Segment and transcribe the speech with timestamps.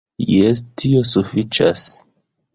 [0.27, 1.87] Jes, tio sufiĉas...